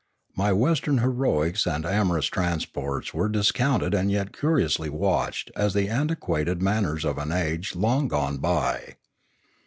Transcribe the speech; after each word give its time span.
My 0.35 0.51
Western 0.51 0.97
heroics 0.97 1.67
and 1.67 1.85
amorous 1.85 2.25
transports 2.25 3.13
were 3.13 3.29
discounted 3.29 3.93
and 3.93 4.09
yet 4.09 4.35
curiously 4.35 4.89
watched 4.89 5.51
as 5.55 5.75
the 5.75 5.89
antiquated 5.89 6.59
manners 6.59 7.05
of 7.05 7.19
an 7.19 7.31
age 7.31 7.75
long 7.75 8.07
gone 8.07 8.37
by. 8.39 8.95